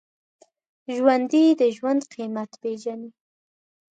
ژوندي 0.95 1.45
د 1.59 1.61
ژوند 1.75 2.01
قېمت 2.13 2.51
پېژني 2.61 3.09